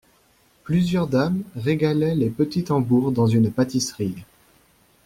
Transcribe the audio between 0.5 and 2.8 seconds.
Plusieurs dames régalaient les petits